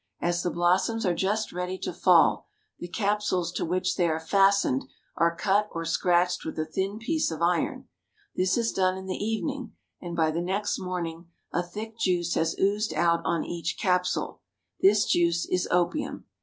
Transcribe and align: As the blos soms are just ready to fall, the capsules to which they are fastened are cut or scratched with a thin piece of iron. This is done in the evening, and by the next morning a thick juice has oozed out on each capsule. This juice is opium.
As 0.19 0.41
the 0.41 0.49
blos 0.49 0.87
soms 0.87 1.05
are 1.05 1.13
just 1.13 1.53
ready 1.53 1.77
to 1.77 1.93
fall, 1.93 2.47
the 2.79 2.87
capsules 2.87 3.51
to 3.51 3.63
which 3.65 3.97
they 3.97 4.09
are 4.09 4.19
fastened 4.19 4.85
are 5.15 5.35
cut 5.35 5.67
or 5.73 5.85
scratched 5.85 6.43
with 6.43 6.57
a 6.57 6.65
thin 6.65 6.97
piece 6.97 7.29
of 7.29 7.43
iron. 7.43 7.87
This 8.35 8.57
is 8.57 8.73
done 8.73 8.97
in 8.97 9.05
the 9.05 9.23
evening, 9.23 9.73
and 10.01 10.15
by 10.15 10.31
the 10.31 10.41
next 10.41 10.79
morning 10.79 11.27
a 11.53 11.61
thick 11.61 11.99
juice 11.99 12.33
has 12.33 12.59
oozed 12.59 12.95
out 12.95 13.21
on 13.25 13.43
each 13.43 13.77
capsule. 13.79 14.41
This 14.79 15.05
juice 15.05 15.45
is 15.45 15.67
opium. 15.69 16.25